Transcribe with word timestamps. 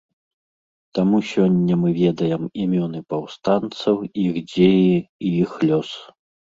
Таму 0.99 1.17
сёння 1.31 1.73
мы 1.83 1.89
ведаем 2.01 2.49
імёны 2.65 2.99
паўстанцаў, 3.13 3.95
іх 4.27 4.43
дзеі, 4.51 4.93
і 5.03 5.27
іх 5.47 5.51
лёс. 5.71 5.89